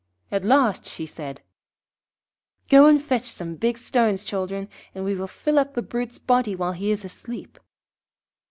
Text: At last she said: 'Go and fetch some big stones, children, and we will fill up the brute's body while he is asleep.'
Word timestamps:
At 0.31 0.43
last 0.43 0.87
she 0.87 1.05
said: 1.05 1.41
'Go 2.69 2.87
and 2.87 2.99
fetch 2.99 3.29
some 3.29 3.53
big 3.53 3.77
stones, 3.77 4.23
children, 4.23 4.67
and 4.95 5.05
we 5.05 5.13
will 5.13 5.27
fill 5.27 5.59
up 5.59 5.75
the 5.75 5.83
brute's 5.83 6.17
body 6.17 6.55
while 6.55 6.71
he 6.73 6.89
is 6.89 7.05
asleep.' 7.05 7.59